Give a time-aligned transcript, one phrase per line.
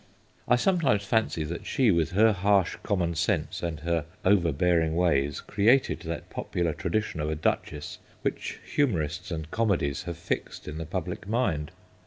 [0.47, 5.99] I sometimes fancy that she, with her harsh common sense and her overbearing ways, created
[5.99, 11.27] that popular tradition of a duchess which humorists and comedies hare fixed in the public
[11.27, 11.69] mind.